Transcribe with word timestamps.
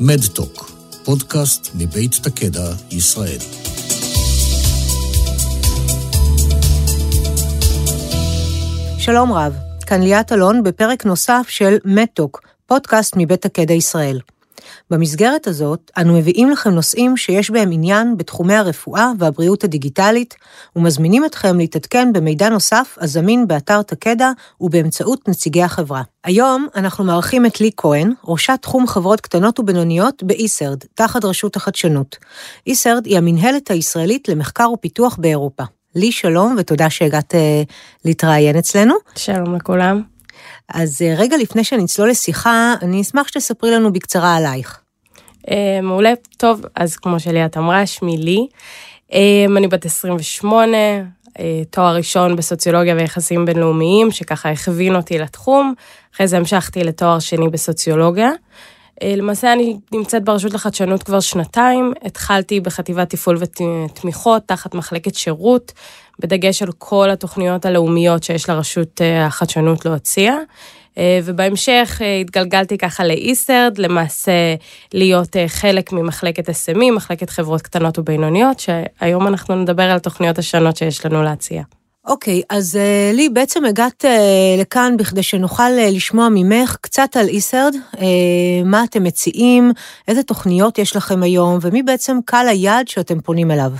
מדטוק, 0.00 0.70
פודקאסט 1.04 1.70
מבית 1.74 2.14
תקדע, 2.22 2.70
ישראל. 2.90 3.38
שלום 8.98 9.32
רב, 9.32 9.54
כאן 9.86 10.02
ליאת 10.02 10.32
אלון 10.32 10.62
בפרק 10.62 11.06
נוסף 11.06 11.46
של 11.48 11.76
מדטוק, 11.84 12.42
פודקאסט 12.66 13.14
מבית 13.16 13.46
תקדע 13.46 13.74
ישראל. 13.74 14.20
במסגרת 14.90 15.46
הזאת, 15.46 15.90
אנו 15.98 16.18
מביאים 16.18 16.50
לכם 16.50 16.70
נושאים 16.70 17.16
שיש 17.16 17.50
בהם 17.50 17.72
עניין 17.72 18.16
בתחומי 18.16 18.54
הרפואה 18.54 19.10
והבריאות 19.18 19.64
הדיגיטלית, 19.64 20.34
ומזמינים 20.76 21.24
אתכם 21.24 21.58
להתעדכן 21.58 22.12
במידע 22.12 22.48
נוסף 22.48 22.96
הזמין 23.00 23.48
באתר 23.48 23.82
תקדע 23.82 24.30
ובאמצעות 24.60 25.28
נציגי 25.28 25.62
החברה. 25.62 26.02
היום 26.24 26.66
אנחנו 26.76 27.04
מארחים 27.04 27.46
את 27.46 27.60
לי 27.60 27.70
כהן, 27.76 28.12
ראשת 28.24 28.58
תחום 28.62 28.86
חברות 28.86 29.20
קטנות 29.20 29.60
ובינוניות 29.60 30.22
באיסרד, 30.22 30.78
תחת 30.94 31.24
רשות 31.24 31.56
החדשנות. 31.56 32.16
איסרד 32.66 33.06
היא 33.06 33.18
המנהלת 33.18 33.70
הישראלית 33.70 34.28
למחקר 34.28 34.70
ופיתוח 34.72 35.16
באירופה. 35.20 35.62
לי 35.94 36.12
שלום 36.12 36.56
ותודה 36.58 36.90
שהגעת 36.90 37.34
אה, 37.34 37.62
להתראיין 38.04 38.56
אצלנו. 38.56 38.94
שלום 39.16 39.54
לכולם. 39.54 40.17
אז 40.68 41.02
אה, 41.02 41.14
רגע 41.18 41.36
לפני 41.36 41.64
שנצלול 41.64 42.10
לשיחה, 42.10 42.74
אני 42.82 43.00
אשמח 43.00 43.28
שתספרי 43.28 43.70
לנו 43.70 43.92
בקצרה 43.92 44.36
עלייך. 44.36 44.80
אה, 45.50 45.80
מעולה, 45.82 46.12
טוב, 46.36 46.62
אז 46.74 46.96
כמו 46.96 47.20
שליאת 47.20 47.56
אמרה, 47.56 47.86
שמי 47.86 48.16
לי. 48.16 48.46
אה, 49.12 49.44
אני 49.56 49.68
בת 49.68 49.84
28, 49.84 50.76
תואר 51.70 51.96
ראשון 51.96 52.36
בסוציולוגיה 52.36 52.94
ויחסים 52.94 53.44
בינלאומיים, 53.44 54.10
שככה 54.10 54.50
הכווין 54.50 54.96
אותי 54.96 55.18
לתחום. 55.18 55.74
אחרי 56.14 56.28
זה 56.28 56.36
המשכתי 56.36 56.84
לתואר 56.84 57.18
שני 57.18 57.48
בסוציולוגיה. 57.48 58.30
למעשה 59.04 59.52
אני 59.52 59.76
נמצאת 59.92 60.24
ברשות 60.24 60.54
לחדשנות 60.54 61.02
כבר 61.02 61.20
שנתיים, 61.20 61.92
התחלתי 62.02 62.60
בחטיבת 62.60 63.10
תפעול 63.10 63.38
ותמיכות 63.40 64.42
תחת 64.46 64.74
מחלקת 64.74 65.14
שירות, 65.14 65.72
בדגש 66.18 66.62
על 66.62 66.72
כל 66.78 67.10
התוכניות 67.10 67.66
הלאומיות 67.66 68.22
שיש 68.22 68.48
לרשות 68.48 69.00
אה, 69.00 69.26
החדשנות 69.26 69.84
להוציאה. 69.84 70.36
אה, 70.98 71.20
ובהמשך 71.24 71.98
אה, 72.04 72.20
התגלגלתי 72.20 72.78
ככה 72.78 73.04
לאיסרד, 73.04 73.78
למעשה 73.78 74.54
להיות 74.94 75.36
חלק 75.46 75.92
ממחלקת 75.92 76.48
SME, 76.48 76.92
מחלקת 76.96 77.30
חברות 77.30 77.62
קטנות 77.62 77.98
ובינוניות, 77.98 78.60
שהיום 78.60 79.26
אנחנו 79.26 79.54
נדבר 79.54 79.82
על 79.82 79.96
התוכניות 79.96 80.38
השונות 80.38 80.76
שיש 80.76 81.06
לנו 81.06 81.22
להציע. 81.22 81.62
אוקיי, 82.06 82.40
okay, 82.40 82.56
אז 82.56 82.74
uh, 82.76 83.16
לי, 83.16 83.28
בעצם 83.28 83.64
הגעת 83.64 84.04
uh, 84.04 84.60
לכאן 84.60 84.96
בכדי 84.96 85.22
שנוכל 85.22 85.62
uh, 85.62 85.94
לשמוע 85.96 86.28
ממך 86.30 86.76
קצת 86.80 87.16
על 87.16 87.28
איסרד, 87.28 87.74
מה 88.64 88.84
אתם 88.84 89.04
מציעים, 89.04 89.72
איזה 90.08 90.22
תוכניות 90.22 90.78
יש 90.78 90.96
לכם 90.96 91.22
היום, 91.22 91.58
ומי 91.62 91.82
בעצם 91.82 92.18
קהל 92.24 92.48
היעד 92.48 92.88
שאתם 92.88 93.20
פונים 93.20 93.50
אליו. 93.50 93.72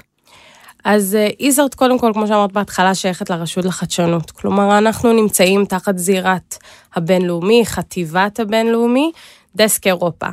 אז 0.84 1.19
איזרד, 1.41 1.74
קודם 1.74 1.98
כל, 1.98 2.11
כמו 2.14 2.27
שאמרת 2.27 2.52
בהתחלה, 2.52 2.94
שייכת 2.94 3.30
לרשות 3.30 3.64
לחדשנות. 3.64 4.30
כלומר, 4.30 4.78
אנחנו 4.78 5.12
נמצאים 5.12 5.64
תחת 5.64 5.98
זירת 5.98 6.56
הבינלאומי, 6.94 7.66
חטיבת 7.66 8.41
הבינלאומי, 8.41 9.12
דסק 9.56 9.86
אירופה. 9.86 10.27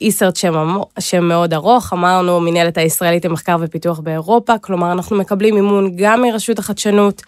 איסרד 0.00 0.36
שם, 0.36 0.78
מאוד 1.22 1.54
ארוך, 1.54 1.92
אמרנו 1.92 2.40
מנהלת 2.40 2.78
הישראלית 2.78 3.24
למחקר 3.24 3.56
ופיתוח 3.60 4.00
באירופה, 4.00 4.58
כלומר 4.58 4.92
אנחנו 4.92 5.16
מקבלים 5.16 5.54
מימון 5.54 5.92
גם 5.96 6.22
מרשות 6.22 6.58
החדשנות, 6.58 7.22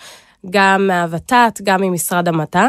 גם 0.51 0.87
מהוות"ת, 0.87 1.61
גם 1.63 1.83
ממשרד 1.83 2.29
המדע. 2.29 2.67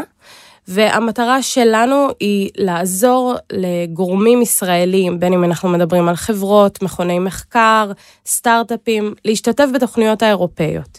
והמטרה 0.68 1.42
שלנו 1.42 2.08
היא 2.20 2.50
לעזור 2.56 3.34
לגורמים 3.52 4.42
ישראלים, 4.42 5.20
בין 5.20 5.32
אם 5.32 5.44
אנחנו 5.44 5.68
מדברים 5.68 6.08
על 6.08 6.16
חברות, 6.16 6.82
מכוני 6.82 7.18
מחקר, 7.18 7.92
סטארט-אפים, 8.26 9.14
להשתתף 9.24 9.66
בתוכניות 9.74 10.22
האירופאיות. 10.22 10.98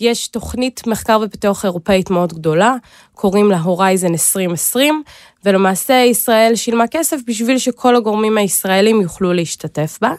יש 0.00 0.28
תוכנית 0.28 0.86
מחקר 0.86 1.20
ופיתוח 1.22 1.64
אירופאית 1.64 2.10
מאוד 2.10 2.32
גדולה, 2.32 2.74
קוראים 3.14 3.50
לה 3.50 3.58
הורייזן 3.58 4.12
2020, 4.12 5.02
ולמעשה 5.44 5.94
ישראל 5.94 6.54
שילמה 6.54 6.86
כסף 6.86 7.16
בשביל 7.26 7.58
שכל 7.58 7.96
הגורמים 7.96 8.38
הישראלים 8.38 9.00
יוכלו 9.00 9.32
להשתתף 9.32 9.98
בה. 10.02 10.12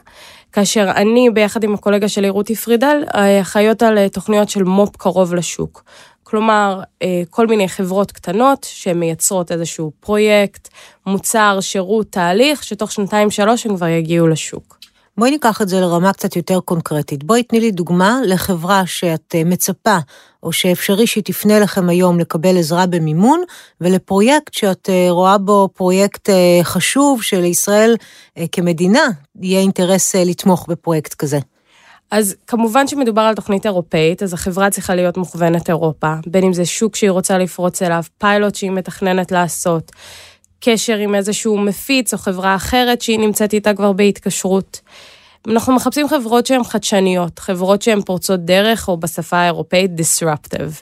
כאשר 0.51 0.91
אני, 0.95 1.29
ביחד 1.29 1.63
עם 1.63 1.73
הקולגה 1.73 2.09
שלי 2.09 2.29
רותי 2.29 2.55
פרידל, 2.55 3.03
אחראיות 3.41 3.83
על 3.83 4.07
תוכניות 4.07 4.49
של 4.49 4.63
מו"פ 4.63 4.95
קרוב 4.97 5.33
לשוק. 5.33 5.83
כלומר, 6.23 6.81
אה, 7.01 7.21
כל 7.29 7.47
מיני 7.47 7.67
חברות 7.67 8.11
קטנות 8.11 8.67
שמייצרות 8.69 9.51
איזשהו 9.51 9.91
פרויקט, 9.99 10.69
מוצר, 11.05 11.57
שירות, 11.61 12.07
תהליך, 12.09 12.63
שתוך 12.63 12.91
שנתיים-שלוש 12.91 13.65
הם 13.65 13.75
כבר 13.75 13.87
יגיעו 13.87 14.27
לשוק. 14.27 14.82
בואי 15.17 15.31
ניקח 15.31 15.61
את 15.61 15.69
זה 15.69 15.79
לרמה 15.79 16.13
קצת 16.13 16.35
יותר 16.35 16.59
קונקרטית. 16.59 17.23
בואי 17.23 17.43
תני 17.43 17.59
לי 17.59 17.71
דוגמה 17.71 18.19
לחברה 18.25 18.85
שאת 18.85 19.35
אה, 19.35 19.43
מצפה, 19.43 19.97
או 20.43 20.51
שאפשרי 20.51 21.07
שהיא 21.07 21.23
תפנה 21.23 21.59
לכם 21.59 21.89
היום 21.89 22.19
לקבל 22.19 22.57
עזרה 22.57 22.85
במימון, 22.85 23.41
ולפרויקט 23.81 24.53
שאת 24.53 24.89
אה, 24.89 25.07
רואה 25.09 25.37
בו 25.37 25.69
פרויקט 25.73 26.29
חשוב 26.63 27.23
שלישראל 27.23 27.95
כמדינה 28.51 29.07
יהיה 29.41 29.59
אינטרס 29.59 30.15
לתמוך 30.15 30.65
בפרויקט 30.69 31.13
כזה. 31.13 31.39
אז 32.11 32.35
כמובן 32.47 32.87
שמדובר 32.87 33.21
על 33.21 33.35
תוכנית 33.35 33.65
אירופאית, 33.65 34.23
אז 34.23 34.33
החברה 34.33 34.69
צריכה 34.69 34.95
להיות 34.95 35.17
מוכוונת 35.17 35.69
אירופה, 35.69 36.13
בין 36.27 36.43
אם 36.43 36.53
זה 36.53 36.65
שוק 36.65 36.95
שהיא 36.95 37.09
רוצה 37.09 37.37
לפרוץ 37.37 37.81
אליו, 37.81 38.03
פיילוט 38.17 38.55
שהיא 38.55 38.71
מתכננת 38.71 39.31
לעשות, 39.31 39.91
קשר 40.65 40.97
עם 40.97 41.15
איזשהו 41.15 41.57
מפיץ 41.57 42.13
או 42.13 42.17
חברה 42.17 42.55
אחרת 42.55 43.01
שהיא 43.01 43.19
נמצאת 43.19 43.53
איתה 43.53 43.73
כבר 43.73 43.91
בהתקשרות. 43.91 44.81
אנחנו 45.47 45.75
מחפשים 45.75 46.07
חברות 46.07 46.45
שהן 46.45 46.63
חדשניות, 46.63 47.39
חברות 47.39 47.81
שהן 47.81 48.01
פורצות 48.01 48.39
דרך, 48.39 48.87
או 48.87 48.97
בשפה 48.97 49.37
האירופאית 49.37 49.91
disruptive. 49.99 50.81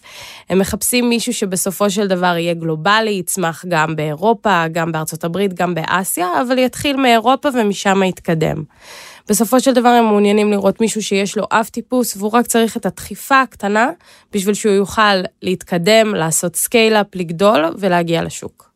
הם 0.50 0.60
מחפשים 0.60 1.10
מישהו 1.10 1.34
שבסופו 1.34 1.90
של 1.90 2.08
דבר 2.08 2.38
יהיה 2.38 2.54
גלובלי, 2.54 3.12
יצמח 3.12 3.66
גם 3.68 3.96
באירופה, 3.96 4.68
גם 4.72 4.92
בארצות 4.92 5.24
הברית, 5.24 5.54
גם 5.54 5.76
באסיה, 5.76 6.28
אבל 6.42 6.58
יתחיל 6.58 6.98
מאירופה 6.98 7.50
ומשם 7.54 8.04
יתקדם. 8.04 8.64
בסופו 9.30 9.60
של 9.60 9.74
דבר 9.74 9.90
הם 9.90 10.06
מעוניינים 10.06 10.52
לראות 10.52 10.82
מישהו 10.82 11.04
שיש 11.04 11.38
לו 11.38 11.44
אב 11.50 11.70
טיפוס 11.70 12.18
והוא 12.18 12.32
רק 12.32 12.48
צריך 12.48 12.78
את 12.78 12.86
הדחיפה 12.86 13.42
הקטנה 13.42 13.90
בשביל 14.34 14.54
שהוא 14.54 14.74
יוכל 14.74 15.22
להתקדם, 15.42 16.16
לעשות 16.16 16.56
scale-up, 16.56 17.08
לגדול 17.16 17.66
ולהגיע 17.78 18.24
לשוק. 18.24 18.71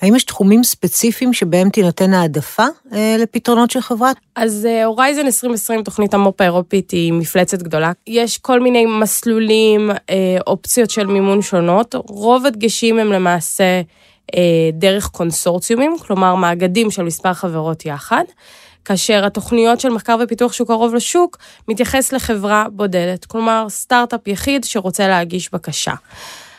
האם 0.00 0.14
יש 0.14 0.24
תחומים 0.24 0.64
ספציפיים 0.64 1.32
שבהם 1.32 1.70
תינתן 1.70 2.14
העדפה 2.14 2.66
אה, 2.92 3.16
לפתרונות 3.18 3.70
של 3.70 3.80
חברה? 3.80 4.12
אז 4.36 4.68
Horizon 4.84 5.20
אה, 5.20 5.26
2020, 5.26 5.82
תוכנית 5.82 6.14
המו"פ 6.14 6.40
האירופית, 6.40 6.90
היא 6.90 7.12
מפלצת 7.12 7.62
גדולה. 7.62 7.92
יש 8.06 8.38
כל 8.38 8.60
מיני 8.60 8.86
מסלולים, 8.86 9.90
אה, 9.90 10.38
אופציות 10.46 10.90
של 10.90 11.06
מימון 11.06 11.42
שונות. 11.42 11.94
רוב 11.94 12.46
הדגשים 12.46 12.98
הם 12.98 13.12
למעשה 13.12 13.80
אה, 14.34 14.70
דרך 14.72 15.06
קונסורציומים, 15.06 15.96
כלומר 16.06 16.34
מאגדים 16.34 16.90
של 16.90 17.02
מספר 17.02 17.34
חברות 17.34 17.86
יחד. 17.86 18.24
כאשר 18.84 19.26
התוכניות 19.26 19.80
של 19.80 19.88
מחקר 19.88 20.16
ופיתוח 20.24 20.52
שהוא 20.52 20.66
קרוב 20.66 20.94
לשוק 20.94 21.38
מתייחס 21.68 22.12
לחברה 22.12 22.66
בודדת, 22.72 23.24
כלומר 23.24 23.66
סטארט-אפ 23.68 24.28
יחיד 24.28 24.64
שרוצה 24.64 25.08
להגיש 25.08 25.52
בקשה. 25.52 25.94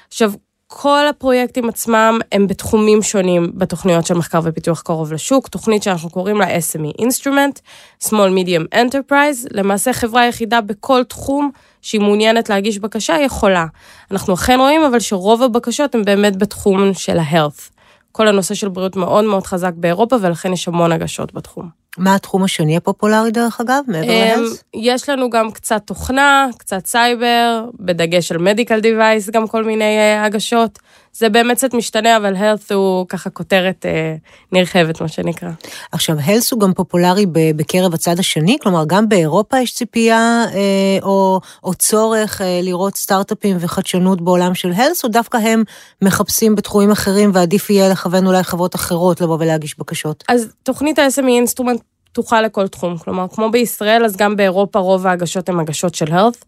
עכשיו, 0.07 0.31
כל 0.73 1.07
הפרויקטים 1.09 1.69
עצמם 1.69 2.19
הם 2.31 2.47
בתחומים 2.47 3.01
שונים 3.01 3.51
בתוכניות 3.53 4.05
של 4.05 4.13
מחקר 4.13 4.39
ופיתוח 4.43 4.81
קרוב 4.81 5.13
לשוק, 5.13 5.47
תוכנית 5.47 5.83
שאנחנו 5.83 6.09
קוראים 6.09 6.37
לה 6.37 6.45
SME 6.57 7.01
Instrument, 7.01 7.59
Small 8.03 8.09
Medium 8.09 8.75
Enterprise, 8.75 9.47
למעשה 9.51 9.93
חברה 9.93 10.27
יחידה 10.27 10.61
בכל 10.61 11.03
תחום 11.03 11.51
שהיא 11.81 12.01
מעוניינת 12.01 12.49
להגיש 12.49 12.79
בקשה 12.79 13.13
יכולה. 13.13 13.65
אנחנו 14.11 14.33
אכן 14.33 14.59
רואים 14.59 14.81
אבל 14.81 14.99
שרוב 14.99 15.43
הבקשות 15.43 15.95
הן 15.95 16.05
באמת 16.05 16.35
בתחום 16.35 16.93
של 16.93 17.19
ה-health. 17.19 17.71
כל 18.11 18.27
הנושא 18.27 18.53
של 18.53 18.69
בריאות 18.69 18.95
מאוד 18.95 19.23
מאוד 19.23 19.47
חזק 19.47 19.73
באירופה 19.75 20.15
ולכן 20.21 20.53
יש 20.53 20.67
המון 20.67 20.91
הגשות 20.91 21.33
בתחום. 21.33 21.80
מה 21.97 22.15
התחום 22.15 22.43
השני 22.43 22.77
הפופולרי 22.77 23.31
דרך 23.31 23.61
אגב, 23.61 23.83
מעבר 23.87 24.03
אמ, 24.03 24.39
להלס? 24.39 24.63
יש 24.73 25.09
לנו 25.09 25.29
גם 25.29 25.51
קצת 25.51 25.81
תוכנה, 25.85 26.47
קצת 26.57 26.85
סייבר, 26.85 27.65
בדגש 27.79 28.31
על 28.31 28.37
מדיקל 28.37 28.79
דיווייס, 28.79 29.29
גם 29.29 29.47
כל 29.47 29.63
מיני 29.63 29.97
אה, 29.97 30.25
הגשות. 30.25 30.79
זה 31.13 31.29
באמת 31.29 31.57
קצת 31.57 31.73
משתנה, 31.73 32.17
אבל 32.17 32.35
health 32.35 32.73
הוא 32.73 33.05
ככה 33.09 33.29
כותרת 33.29 33.85
אה, 33.85 34.15
נרחבת, 34.51 35.01
מה 35.01 35.07
שנקרא. 35.07 35.49
עכשיו, 35.91 36.19
health 36.19 36.47
הוא 36.51 36.59
גם 36.59 36.73
פופולרי 36.73 37.25
בקרב 37.31 37.93
הצד 37.93 38.19
השני, 38.19 38.57
כלומר, 38.61 38.83
גם 38.87 39.09
באירופה 39.09 39.59
יש 39.59 39.73
ציפייה 39.73 40.45
אה, 40.53 40.97
או, 41.03 41.39
או 41.63 41.73
צורך 41.73 42.41
אה, 42.41 42.59
לראות 42.63 42.95
סטארט-אפים 42.95 43.57
וחדשנות 43.59 44.21
בעולם 44.21 44.55
של 44.55 44.71
health, 44.71 45.01
או 45.03 45.09
דווקא 45.09 45.37
הם 45.37 45.63
מחפשים 46.01 46.55
בתחומים 46.55 46.91
אחרים 46.91 47.31
ועדיף 47.33 47.69
יהיה 47.69 47.89
לכוון 47.89 48.27
אולי 48.27 48.43
חברות 48.43 48.75
אחרות 48.75 49.21
לבוא 49.21 49.37
ולהגיש 49.39 49.79
בקשות? 49.79 50.23
אז 50.29 50.47
תוכנית 50.63 50.99
ה-SME 50.99 51.27
Instrument 51.27 51.81
פתוחה 52.11 52.41
לכל 52.41 52.67
תחום, 52.67 52.97
כלומר, 52.97 53.25
כמו 53.27 53.51
בישראל, 53.51 54.05
אז 54.05 54.17
גם 54.17 54.35
באירופה 54.35 54.79
רוב 54.79 55.07
ההגשות 55.07 55.49
הן 55.49 55.59
הגשות 55.59 55.95
של 55.95 56.05
health, 56.05 56.45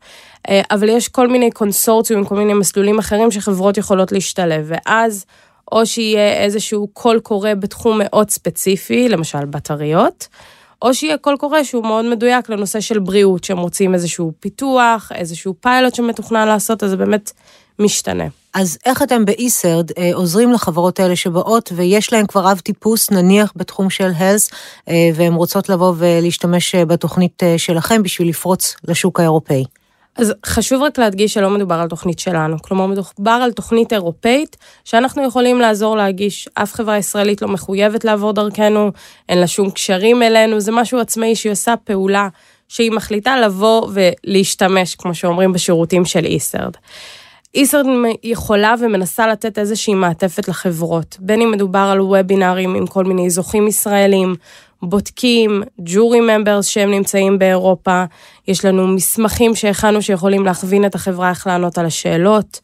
אבל 0.71 0.89
יש 0.89 1.07
כל 1.07 1.27
מיני 1.27 1.51
קונסורציומים, 1.51 2.25
כל 2.25 2.35
מיני 2.35 2.53
מסלולים 2.53 2.99
אחרים 2.99 3.31
שחברות 3.31 3.77
יכולות 3.77 4.11
להשתלב, 4.11 4.65
ואז 4.67 5.25
או 5.71 5.85
שיהיה 5.85 6.43
איזשהו 6.43 6.87
קול 6.93 7.19
קורא 7.19 7.53
בתחום 7.53 7.99
מאוד 8.03 8.29
ספציפי, 8.29 9.09
למשל 9.09 9.45
בטריות, 9.45 10.27
או 10.81 10.93
שיהיה 10.93 11.17
קול 11.17 11.37
קורא 11.37 11.63
שהוא 11.63 11.83
מאוד 11.83 12.05
מדויק 12.05 12.49
לנושא 12.49 12.79
של 12.79 12.99
בריאות, 12.99 13.43
שהם 13.43 13.57
רוצים 13.57 13.93
איזשהו 13.93 14.31
פיתוח, 14.39 15.11
איזשהו 15.15 15.53
פיילוט 15.61 15.95
שמתוכנן 15.95 16.47
לעשות, 16.47 16.83
אז 16.83 16.89
זה 16.89 16.97
באמת 16.97 17.31
משתנה. 17.79 18.27
אז 18.53 18.77
איך 18.85 19.03
אתם 19.03 19.25
באיסרד 19.25 19.91
אה, 19.97 20.11
עוזרים 20.13 20.51
לחברות 20.51 20.99
האלה 20.99 21.15
שבאות 21.15 21.71
ויש 21.75 22.13
להן 22.13 22.25
כבר 22.27 22.51
אב 22.51 22.59
טיפוס, 22.59 23.11
נניח 23.11 23.53
בתחום 23.55 23.89
של 23.89 24.11
הלס, 24.15 24.49
אה, 24.89 25.09
והן 25.15 25.33
רוצות 25.33 25.69
לבוא 25.69 25.93
ולהשתמש 25.97 26.75
אה, 26.75 26.85
בתוכנית 26.85 27.43
אה, 27.43 27.57
שלכם 27.57 28.03
בשביל 28.03 28.29
לפרוץ 28.29 28.75
לשוק 28.87 29.19
האירופאי? 29.19 29.63
אז 30.15 30.33
חשוב 30.45 30.81
רק 30.81 30.99
להדגיש 30.99 31.33
שלא 31.33 31.49
מדובר 31.49 31.75
על 31.75 31.87
תוכנית 31.87 32.19
שלנו, 32.19 32.61
כלומר 32.61 32.85
מדובר 32.85 33.31
על 33.31 33.51
תוכנית 33.51 33.93
אירופאית 33.93 34.57
שאנחנו 34.83 35.23
יכולים 35.27 35.59
לעזור 35.59 35.97
להגיש, 35.97 36.49
אף 36.53 36.73
חברה 36.73 36.97
ישראלית 36.97 37.41
לא 37.41 37.47
מחויבת 37.47 38.05
לעבור 38.05 38.33
דרכנו, 38.33 38.91
אין 39.29 39.37
לה 39.37 39.47
שום 39.47 39.71
קשרים 39.71 40.23
אלינו, 40.23 40.59
זה 40.59 40.71
משהו 40.71 40.99
עצמאי 40.99 41.35
שהיא 41.35 41.51
עושה 41.51 41.73
פעולה 41.83 42.27
שהיא 42.67 42.91
מחליטה 42.91 43.39
לבוא 43.39 43.87
ולהשתמש, 43.93 44.95
כמו 44.95 45.15
שאומרים, 45.15 45.53
בשירותים 45.53 46.05
של 46.05 46.25
איסרד. 46.25 46.71
איסרד 47.55 47.85
יכולה 48.23 48.75
ומנסה 48.79 49.27
לתת 49.27 49.57
איזושהי 49.59 49.93
מעטפת 49.93 50.47
לחברות, 50.47 51.17
בין 51.19 51.41
אם 51.41 51.51
מדובר 51.51 51.79
על 51.79 52.01
וובינארים 52.01 52.75
עם 52.75 52.87
כל 52.87 53.05
מיני 53.05 53.29
זוכים 53.29 53.67
ישראלים, 53.67 54.35
בודקים, 54.81 55.63
ג'ורי 55.79 56.19
ממברס 56.19 56.65
שהם 56.65 56.91
נמצאים 56.91 57.39
באירופה, 57.39 58.03
יש 58.47 58.65
לנו 58.65 58.87
מסמכים 58.87 59.55
שהכנו 59.55 60.01
שיכולים 60.01 60.45
להכווין 60.45 60.85
את 60.85 60.95
החברה 60.95 61.29
איך 61.29 61.47
לענות 61.47 61.77
על 61.77 61.85
השאלות. 61.85 62.59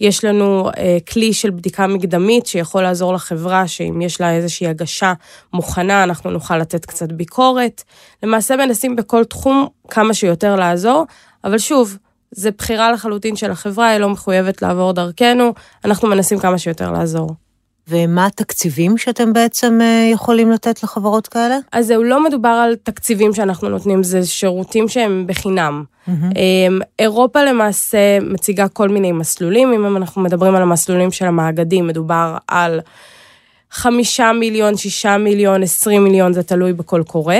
יש 0.00 0.24
לנו 0.24 0.70
אה, 0.76 0.96
כלי 1.12 1.32
של 1.32 1.50
בדיקה 1.50 1.86
מקדמית 1.86 2.46
שיכול 2.46 2.82
לעזור 2.82 3.14
לחברה, 3.14 3.68
שאם 3.68 4.02
יש 4.02 4.20
לה 4.20 4.32
איזושהי 4.32 4.66
הגשה 4.66 5.12
מוכנה, 5.52 6.02
אנחנו 6.02 6.30
נוכל 6.30 6.58
לתת 6.58 6.84
קצת 6.84 7.12
ביקורת. 7.12 7.82
למעשה 8.22 8.56
מנסים 8.56 8.96
בכל 8.96 9.24
תחום 9.24 9.68
כמה 9.88 10.14
שיותר 10.14 10.56
לעזור, 10.56 11.04
אבל 11.44 11.58
שוב, 11.58 11.98
זה 12.30 12.50
בחירה 12.50 12.92
לחלוטין 12.92 13.36
של 13.36 13.50
החברה, 13.50 13.88
היא 13.88 13.98
לא 13.98 14.08
מחויבת 14.08 14.62
לעבור 14.62 14.92
דרכנו, 14.92 15.54
אנחנו 15.84 16.08
מנסים 16.08 16.38
כמה 16.38 16.58
שיותר 16.58 16.90
לעזור. 16.90 17.30
ומה 17.88 18.26
התקציבים 18.26 18.98
שאתם 18.98 19.32
בעצם 19.32 19.78
אה, 19.82 20.08
יכולים 20.12 20.50
לתת 20.50 20.82
לחברות 20.82 21.26
כאלה? 21.26 21.58
אז 21.72 21.86
זהו, 21.86 22.04
לא 22.04 22.24
מדובר 22.24 22.48
על 22.48 22.74
תקציבים 22.82 23.34
שאנחנו 23.34 23.68
נותנים, 23.68 24.02
זה 24.02 24.26
שירותים 24.26 24.88
שהם 24.88 25.24
בחינם. 25.26 25.84
Mm-hmm. 26.08 26.12
אירופה 26.98 27.44
למעשה 27.44 28.20
מציגה 28.20 28.68
כל 28.68 28.88
מיני 28.88 29.12
מסלולים, 29.12 29.72
אם 29.72 29.96
אנחנו 29.96 30.22
מדברים 30.22 30.54
על 30.54 30.62
המסלולים 30.62 31.10
של 31.10 31.26
המאגדים, 31.26 31.86
מדובר 31.86 32.36
על 32.48 32.80
חמישה 33.76 34.32
מיליון, 34.32 34.76
שישה 34.76 35.18
מיליון, 35.18 35.62
עשרים 35.62 36.04
מיליון, 36.04 36.32
זה 36.32 36.42
תלוי 36.42 36.72
בכל 36.72 37.02
קורא. 37.06 37.34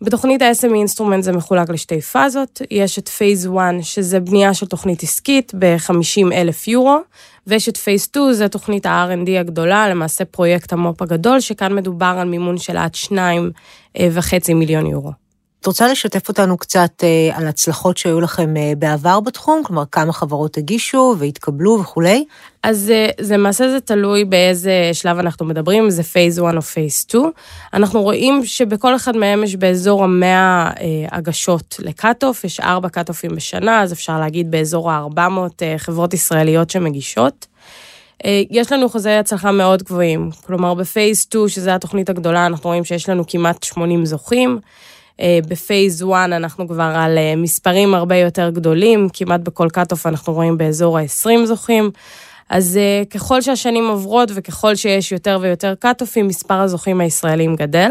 בתוכנית 0.00 0.42
ה-SME 0.42 0.74
Instrument 0.74 1.22
זה 1.24 1.32
מחולק 1.32 1.70
לשתי 1.70 2.00
פאזות, 2.00 2.62
יש 2.70 2.98
את 2.98 3.08
phase 3.08 3.46
1, 3.46 3.74
שזה 3.80 4.20
בנייה 4.20 4.54
של 4.54 4.66
תוכנית 4.66 5.02
עסקית 5.02 5.52
ב-50 5.58 6.32
אלף 6.32 6.68
יורו, 6.68 6.98
ויש 7.46 7.68
את 7.68 7.76
phase 7.76 8.04
2, 8.04 8.32
זה 8.32 8.48
תוכנית 8.48 8.86
ה-R&D 8.86 9.30
הגדולה, 9.40 9.88
למעשה 9.88 10.24
פרויקט 10.24 10.72
המו"פ 10.72 11.02
הגדול, 11.02 11.40
שכאן 11.40 11.74
מדובר 11.74 12.16
על 12.18 12.28
מימון 12.28 12.58
של 12.58 12.76
עד 12.76 12.94
2.5 12.94 14.54
מיליון 14.54 14.86
יורו. 14.86 15.23
את 15.64 15.66
רוצה 15.66 15.88
לשתף 15.88 16.28
אותנו 16.28 16.58
קצת 16.58 17.04
אה, 17.04 17.36
על 17.36 17.46
הצלחות 17.46 17.96
שהיו 17.96 18.20
לכם 18.20 18.56
אה, 18.56 18.72
בעבר 18.78 19.20
בתחום? 19.20 19.62
כלומר, 19.64 19.82
כמה 19.92 20.12
חברות 20.12 20.58
הגישו 20.58 21.14
והתקבלו 21.18 21.78
וכולי? 21.80 22.24
אז 22.62 22.90
אה, 22.90 23.08
זה 23.20 23.36
למעשה 23.36 23.68
זה 23.68 23.80
תלוי 23.80 24.24
באיזה 24.24 24.90
שלב 24.92 25.18
אנחנו 25.18 25.46
מדברים, 25.46 25.90
זה 25.90 26.02
phase 26.02 26.38
1 26.38 26.56
או 26.56 26.62
phase 26.62 27.00
2. 27.00 27.30
אנחנו 27.74 28.02
רואים 28.02 28.44
שבכל 28.44 28.96
אחד 28.96 29.16
מהם 29.16 29.44
יש 29.44 29.56
באזור 29.56 30.04
המאה 30.04 30.70
הגשות 31.10 31.76
ל 31.78 31.85
cut-off, 31.85 32.44
יש 32.44 32.60
ארבע 32.60 32.88
cut-off 32.88 33.21
ים 33.21 33.30
בשנה, 33.36 33.82
אז 33.82 33.92
אפשר 33.92 34.20
להגיד 34.20 34.50
באזור 34.50 34.90
ה-400 34.90 35.62
חברות 35.78 36.14
ישראליות 36.14 36.70
שמגישות. 36.70 37.46
יש 38.50 38.72
לנו 38.72 38.86
אחוזי 38.86 39.10
הצלחה 39.10 39.52
מאוד 39.52 39.82
גבוהים, 39.82 40.30
כלומר 40.46 40.74
ב 40.74 40.82
phase 40.82 41.22
2, 41.22 41.48
שזו 41.48 41.70
התוכנית 41.70 42.10
הגדולה, 42.10 42.46
אנחנו 42.46 42.68
רואים 42.70 42.84
שיש 42.84 43.08
לנו 43.08 43.24
כמעט 43.26 43.62
80 43.62 44.06
זוכים. 44.06 44.60
אה, 45.20 45.38
ב 45.48 45.57
phase 45.57 46.02
1 46.02 46.08
אנחנו 46.26 46.68
כבר 46.68 46.92
על 46.96 47.18
אה, 47.18 47.36
מספרים 47.36 47.94
הרבה 47.94 48.16
יותר 48.16 48.50
גדולים, 48.50 49.08
כמעט 49.12 49.40
בכל 49.40 49.68
cut-off 49.72 50.06
אנחנו 50.06 50.32
רואים 50.32 50.58
באזור 50.58 50.98
ה-20 50.98 51.46
זוכים. 51.46 51.90
אז 52.50 52.76
אה, 52.76 53.02
ככל 53.10 53.42
שהשנים 53.42 53.86
עוברות 53.86 54.30
וככל 54.34 54.74
שיש 54.74 55.12
יותר 55.12 55.38
ויותר 55.40 55.74
cut-off 55.74 56.12
ים, 56.12 56.28
מספר 56.28 56.54
הזוכים 56.54 57.00
הישראלים 57.00 57.56
גדל, 57.56 57.90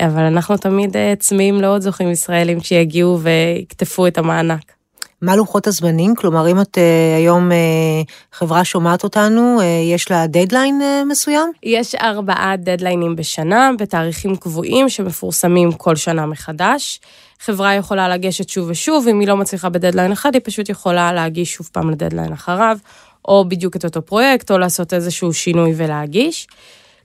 אבל 0.00 0.22
אנחנו 0.22 0.56
תמיד 0.56 0.96
צמאים 1.18 1.60
לעוד 1.60 1.82
זוכים 1.82 2.10
ישראלים 2.10 2.60
שיגיעו 2.60 3.18
ויקטפו 3.20 4.06
את 4.06 4.18
המענק. 4.18 4.75
מה 5.22 5.36
לוחות 5.36 5.66
הזמנים? 5.66 6.14
כלומר, 6.14 6.50
אם 6.50 6.60
את 6.60 6.76
אה, 6.76 6.80
היום 7.16 7.50
אה, 7.50 7.54
חברה 8.32 8.64
שומעת 8.64 9.04
אותנו, 9.04 9.60
אה, 9.60 9.64
יש 9.94 10.10
לה 10.10 10.26
דדליין 10.26 10.80
מסוים? 11.08 11.52
יש 11.62 11.94
ארבעה 11.94 12.56
דדליינים 12.56 13.16
בשנה, 13.16 13.70
בתאריכים 13.78 14.36
קבועים 14.36 14.88
שמפורסמים 14.88 15.72
כל 15.72 15.96
שנה 15.96 16.26
מחדש. 16.26 17.00
חברה 17.40 17.74
יכולה 17.74 18.08
לגשת 18.08 18.48
שוב 18.48 18.70
ושוב, 18.70 19.08
אם 19.08 19.20
היא 19.20 19.28
לא 19.28 19.36
מצליחה 19.36 19.68
בדדליין 19.68 20.12
אחד, 20.12 20.34
היא 20.34 20.42
פשוט 20.44 20.68
יכולה 20.68 21.12
להגיש 21.12 21.52
שוב 21.52 21.68
פעם 21.72 21.90
לדדליין 21.90 22.32
אחריו, 22.32 22.78
או 23.28 23.44
בדיוק 23.48 23.76
את 23.76 23.84
אותו 23.84 24.02
פרויקט, 24.02 24.50
או 24.50 24.58
לעשות 24.58 24.94
איזשהו 24.94 25.32
שינוי 25.32 25.72
ולהגיש. 25.76 26.46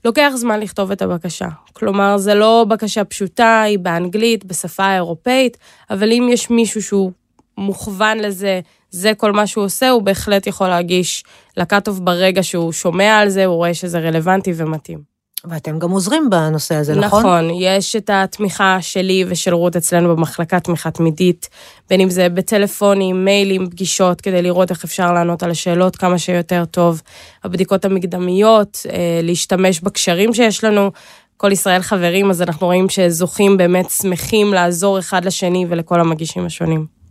לוקח 0.04 0.32
זמן 0.34 0.60
לכתוב 0.60 0.90
את 0.90 1.02
הבקשה. 1.02 1.48
כלומר, 1.72 2.18
זה 2.18 2.34
לא 2.34 2.66
בקשה 2.68 3.04
פשוטה, 3.04 3.62
היא 3.62 3.78
באנגלית, 3.78 4.44
בשפה 4.44 4.94
אירופאית, 4.94 5.56
אבל 5.90 6.12
אם 6.12 6.28
יש 6.32 6.50
מישהו 6.50 6.82
שהוא 6.82 7.12
מוכוון 7.58 8.18
לזה, 8.18 8.60
זה 8.90 9.12
כל 9.16 9.32
מה 9.32 9.46
שהוא 9.46 9.64
עושה, 9.64 9.90
הוא 9.90 10.02
בהחלט 10.02 10.46
יכול 10.46 10.68
להגיש 10.68 11.24
לקאטוף 11.56 11.98
ברגע 11.98 12.42
שהוא 12.42 12.72
שומע 12.72 13.18
על 13.18 13.28
זה, 13.28 13.44
הוא 13.44 13.56
רואה 13.56 13.74
שזה 13.74 13.98
רלוונטי 13.98 14.52
ומתאים. 14.56 15.12
ואתם 15.44 15.78
גם 15.78 15.90
עוזרים 15.90 16.30
בנושא 16.30 16.74
הזה, 16.74 16.94
נכון? 16.94 17.20
נכון, 17.20 17.50
יש 17.60 17.96
את 17.96 18.10
התמיכה 18.12 18.78
שלי 18.80 19.24
ושל 19.28 19.54
רות 19.54 19.76
אצלנו 19.76 20.16
במחלקה 20.16 20.60
תמיכה 20.60 20.90
תמידית, 20.90 21.48
בין 21.90 22.00
אם 22.00 22.10
זה 22.10 22.28
בטלפונים, 22.28 23.24
מיילים, 23.24 23.70
פגישות, 23.70 24.20
כדי 24.20 24.42
לראות 24.42 24.70
איך 24.70 24.84
אפשר 24.84 25.12
לענות 25.12 25.42
על 25.42 25.50
השאלות 25.50 25.96
כמה 25.96 26.18
שיותר 26.18 26.64
טוב. 26.64 27.02
הבדיקות 27.44 27.84
המקדמיות, 27.84 28.86
אה, 28.90 29.20
להשתמש 29.22 29.80
בקשרים 29.80 30.34
שיש 30.34 30.64
לנו. 30.64 30.90
כל 31.36 31.52
ישראל 31.52 31.82
חברים, 31.82 32.30
אז 32.30 32.42
אנחנו 32.42 32.66
רואים 32.66 32.88
שזוכים 32.88 33.56
באמת 33.56 33.90
שמחים 33.90 34.54
לעזור 34.54 34.98
אחד 34.98 35.24
לשני 35.24 35.66
ולכל 35.68 36.00
המגישים 36.00 36.46
השונים. 36.46 37.01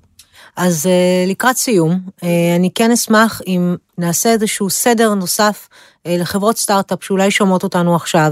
אז 0.56 0.86
uh, 0.86 1.30
לקראת 1.30 1.58
סיום, 1.58 2.00
uh, 2.08 2.26
אני 2.56 2.70
כן 2.76 2.92
אשמח 2.92 3.42
אם 3.48 3.76
נעשה 3.98 4.30
איזשהו 4.30 4.70
סדר 4.70 5.14
נוסף 5.14 5.68
uh, 5.72 6.10
לחברות 6.10 6.58
סטארט-אפ 6.58 7.04
שאולי 7.04 7.32
שומעות 7.32 7.64
אותנו 7.64 7.96
עכשיו, 7.96 8.32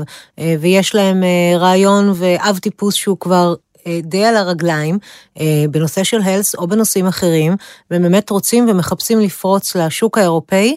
ויש 0.60 0.96
להם 0.96 1.24
רעיון 1.56 2.12
ואב 2.16 2.58
טיפוס 2.58 2.94
שהוא 2.94 3.18
כבר 3.20 3.56
די 4.04 4.26
על 4.26 4.38
הרגליים 4.38 5.00
בנושא 5.72 6.04
של 6.04 6.22
הלס 6.22 6.56
או 6.56 6.68
בנושאים 6.68 7.08
אחרים, 7.08 7.56
והם 7.92 8.02
באמת 8.02 8.30
רוצים 8.30 8.70
ומחפשים 8.70 9.20
לפרוץ 9.20 9.76
לשוק 9.76 10.18
האירופאי, 10.18 10.76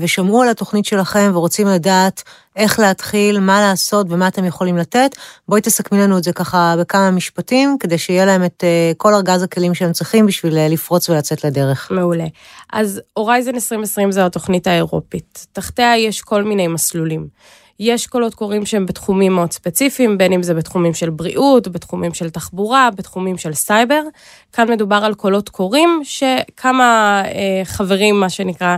ושמעו 0.00 0.42
על 0.42 0.48
התוכנית 0.48 0.84
שלכם 0.84 1.30
ורוצים 1.34 1.66
לדעת 1.66 2.22
איך 2.56 2.78
להתחיל, 2.78 3.38
מה 3.38 3.60
לעשות 3.60 4.06
ומה 4.10 4.28
אתם 4.28 4.44
יכולים 4.44 4.76
לתת. 4.76 5.16
בואי 5.48 5.60
תסכמי 5.60 5.98
לנו 5.98 6.18
את 6.18 6.24
זה 6.24 6.32
ככה 6.32 6.74
בכמה 6.80 7.10
משפטים, 7.10 7.76
כדי 7.80 7.98
שיהיה 7.98 8.24
להם 8.24 8.44
את 8.44 8.64
כל 8.96 9.14
ארגז 9.14 9.42
הכלים 9.42 9.74
שהם 9.74 9.92
צריכים 9.92 10.26
בשביל 10.26 10.66
לפרוץ 10.68 11.08
ולצאת 11.08 11.44
לדרך. 11.44 11.90
מעולה. 11.90 12.26
אז 12.72 13.00
Horizon 13.14 13.54
2020 13.54 14.12
זו 14.12 14.20
התוכנית 14.20 14.66
האירופית. 14.66 15.46
תחתיה 15.52 15.98
יש 15.98 16.20
כל 16.20 16.44
מיני 16.44 16.66
מסלולים. 16.66 17.28
יש 17.80 18.06
קולות 18.06 18.34
קוראים 18.34 18.66
שהם 18.66 18.86
בתחומים 18.86 19.32
מאוד 19.32 19.52
ספציפיים, 19.52 20.18
בין 20.18 20.32
אם 20.32 20.42
זה 20.42 20.54
בתחומים 20.54 20.94
של 20.94 21.10
בריאות, 21.10 21.68
בתחומים 21.68 22.14
של 22.14 22.30
תחבורה, 22.30 22.88
בתחומים 22.96 23.38
של 23.38 23.54
סייבר. 23.54 24.02
כאן 24.52 24.70
מדובר 24.70 24.96
על 24.96 25.14
קולות 25.14 25.48
קוראים 25.48 26.00
שכמה 26.04 27.22
אה, 27.24 27.64
חברים, 27.64 28.20
מה 28.20 28.30
שנקרא, 28.30 28.76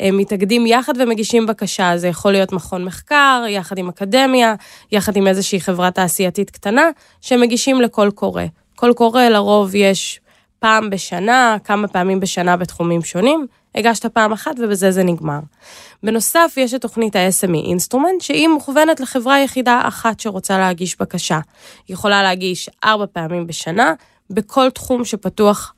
אה, 0.00 0.10
מתאגדים 0.12 0.66
יחד 0.66 0.92
ומגישים 0.98 1.46
בקשה. 1.46 1.92
זה 1.96 2.08
יכול 2.08 2.32
להיות 2.32 2.52
מכון 2.52 2.84
מחקר, 2.84 3.44
יחד 3.48 3.78
עם 3.78 3.88
אקדמיה, 3.88 4.54
יחד 4.92 5.16
עם 5.16 5.26
איזושהי 5.26 5.60
חברה 5.60 5.90
תעשייתית 5.90 6.50
קטנה, 6.50 6.90
שמגישים 7.20 7.80
לקול 7.80 8.10
קורא. 8.10 8.42
קול 8.74 8.92
קורא 8.92 9.22
לרוב 9.22 9.74
יש 9.74 10.20
פעם 10.58 10.90
בשנה, 10.90 11.56
כמה 11.64 11.88
פעמים 11.88 12.20
בשנה 12.20 12.56
בתחומים 12.56 13.02
שונים. 13.02 13.46
הגשת 13.74 14.06
פעם 14.06 14.32
אחת 14.32 14.54
ובזה 14.58 14.90
זה 14.90 15.04
נגמר. 15.04 15.38
בנוסף, 16.02 16.54
יש 16.56 16.74
את 16.74 16.80
תוכנית 16.80 17.16
ה-SME 17.16 17.66
Instrument, 17.66 18.20
שהיא 18.20 18.48
מוכוונת 18.48 19.00
לחברה 19.00 19.40
יחידה 19.40 19.80
אחת 19.84 20.20
שרוצה 20.20 20.58
להגיש 20.58 21.00
בקשה. 21.00 21.40
היא 21.88 21.94
יכולה 21.94 22.22
להגיש 22.22 22.70
ארבע 22.84 23.06
פעמים 23.12 23.46
בשנה, 23.46 23.94
בכל 24.30 24.70
תחום 24.70 25.04
שפתוח 25.04 25.74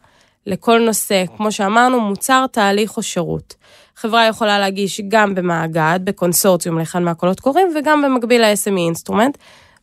לכל 0.46 0.78
נושא, 0.78 1.24
כמו 1.36 1.52
שאמרנו, 1.52 2.00
מוצר, 2.00 2.46
תהליך 2.52 2.96
או 2.96 3.02
שירות. 3.02 3.54
חברה 3.96 4.26
יכולה 4.26 4.58
להגיש 4.58 5.00
גם 5.08 5.34
במאגד, 5.34 6.00
בקונסורציום 6.04 6.78
לאחד 6.78 6.98
מהקולות 6.98 7.40
קוראים, 7.40 7.68
וגם 7.76 8.02
במקביל 8.02 8.42
ל-SME 8.42 8.78
Instrument, 8.78 9.38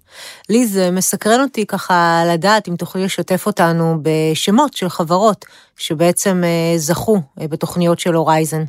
לי 0.50 0.68
זה 0.68 0.92
מסקרן 0.92 1.42
אותי 1.42 1.66
ככה 1.66 2.24
לדעת 2.28 2.68
אם 2.68 2.76
תוכלי 2.76 3.04
לשתף 3.04 3.46
אותנו 3.46 3.98
בשמות 4.02 4.74
של 4.74 4.90
חברות 4.90 5.46
שבעצם 5.78 6.44
אה, 6.44 6.78
זכו 6.78 7.22
אה, 7.42 7.48
בתוכניות 7.48 8.00
של 8.00 8.14
Horizon. 8.14 8.64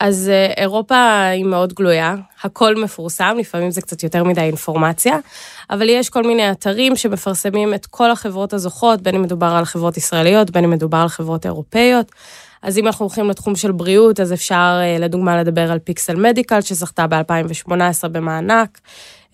אז 0.00 0.28
אה, 0.28 0.52
אירופה 0.56 1.24
היא 1.24 1.44
מאוד 1.44 1.72
גלויה, 1.72 2.14
הכל 2.42 2.76
מפורסם, 2.76 3.36
לפעמים 3.38 3.70
זה 3.70 3.80
קצת 3.80 4.02
יותר 4.02 4.24
מדי 4.24 4.40
אינפורמציה, 4.40 5.16
אבל 5.70 5.88
יש 5.88 6.08
כל 6.08 6.22
מיני 6.22 6.50
אתרים 6.50 6.96
שמפרסמים 6.96 7.74
את 7.74 7.86
כל 7.86 8.10
החברות 8.10 8.52
הזוכות, 8.52 9.02
בין 9.02 9.14
אם 9.14 9.22
מדובר 9.22 9.46
על 9.46 9.64
חברות 9.64 9.96
ישראליות, 9.96 10.50
בין 10.50 10.64
אם 10.64 10.70
מדובר 10.70 10.98
על 10.98 11.08
חברות 11.08 11.46
אירופאיות. 11.46 12.12
אז 12.62 12.78
אם 12.78 12.86
אנחנו 12.86 13.04
הולכים 13.04 13.30
לתחום 13.30 13.56
של 13.56 13.72
בריאות, 13.72 14.20
אז 14.20 14.32
אפשר 14.32 14.80
לדוגמה 14.98 15.40
לדבר 15.40 15.72
על 15.72 15.78
PixCell 15.78 16.16
Medical, 16.16 16.60
שזכתה 16.60 17.06
ב-2018 17.06 18.08
במענק. 18.12 18.78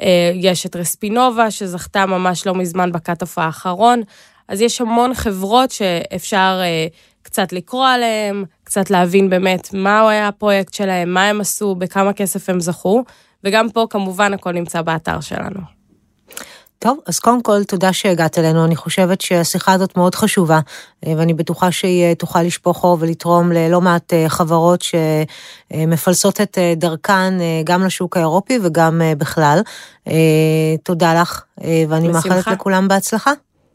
אה, 0.01 0.33
יש 0.35 0.67
את 0.67 0.77
Respinova, 0.77 1.51
שזכתה 1.51 2.07
ממש 2.07 2.47
לא 2.47 2.55
מזמן 2.55 2.93
ב 2.93 2.98
cut-off 2.98 3.39
האחרון. 3.39 4.03
אז 4.49 4.61
יש 4.61 4.81
המון 4.81 5.15
חברות 5.15 5.71
שאפשר 5.71 6.61
אה, 6.63 6.87
קצת 7.23 7.53
לקרוא 7.53 7.87
עליהן, 7.87 8.45
קצת 8.65 8.91
להבין 8.91 9.31
באמת 9.31 9.75
מה 9.75 10.11
היה 10.11 10.29
הפרויקט 10.29 10.75
שלהם, 10.75 11.15
מה 11.15 11.27
הם 11.29 11.41
עשו, 11.41 11.75
בכמה 11.75 12.13
כסף 12.13 12.49
הם 12.49 12.61
זכו, 12.61 13.05
וגם 13.45 13.71
פה 13.71 13.87
כמובן 13.91 14.35
הכל 14.35 14.53
נמצא 14.53 14.83
באתר 14.83 15.21
שלנו. 15.21 15.80
טוב, 16.83 16.99
אז 17.07 17.19
קודם 17.19 17.43
כל, 17.43 17.65
תודה 17.65 17.93
שהגעת 17.93 18.39
אלינו. 18.39 18.65
אני 18.65 18.77
חושבת 18.77 19.21
שהשיחה 19.21 19.73
הזאת 19.73 19.97
מאוד 19.97 20.15
חשובה, 20.15 20.61
אה, 21.07 21.13
ואני 21.17 21.35
בטוחה 21.35 21.73
שהיא 21.73 22.05
אה, 22.05 22.15
תוכל 22.15 22.43
לשפוך 22.43 22.85
אור 22.85 22.97
ולתרום 23.01 23.53
ללא 23.53 23.81
מעט 23.81 24.13
אה, 24.13 24.29
חברות 24.29 24.83
שמפלסות 24.83 26.41
את 26.41 26.59
דרכן 26.77 27.35
גם 27.65 27.85
לשוק 27.85 28.17
האירופי 28.17 28.59
וגם 28.63 29.03
בכלל. 29.19 29.61
תודה 30.85 31.21
לך, 31.21 31.43
ואני 31.89 32.09
מאחלת 32.09 32.47
לכולם 32.47 32.89
בהצלחה. 32.89 33.33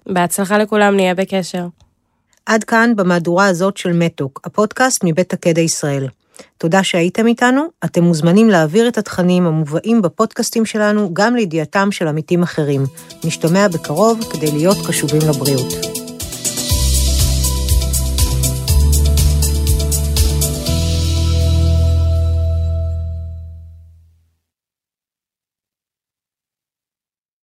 בהצלחה 0.07 0.57
לכולם, 0.57 0.95
נהיה 0.95 1.15
בקשר. 1.15 1.67
עד 2.45 2.63
כאן 2.63 2.95
במהדורה 2.95 3.45
הזאת 3.45 3.77
של 3.77 3.93
מתוק, 3.93 4.41
הפודקאסט 4.43 5.03
מבית 5.03 5.33
הקדע 5.33 5.62
ישראל. 5.62 6.07
תודה 6.57 6.83
שהייתם 6.83 7.27
איתנו, 7.27 7.65
אתם 7.85 8.03
מוזמנים 8.03 8.49
להעביר 8.49 8.87
את 8.87 8.97
התכנים 8.97 9.45
המובאים 9.45 10.01
בפודקאסטים 10.01 10.65
שלנו 10.65 11.09
גם 11.13 11.35
לידיעתם 11.35 11.91
של 11.91 12.07
עמיתים 12.07 12.43
אחרים. 12.43 12.83
נשתמע 13.23 13.67
בקרוב 13.67 14.19
כדי 14.33 14.51
להיות 14.51 14.77
קשובים 14.87 15.21
לבריאות. 15.29 15.94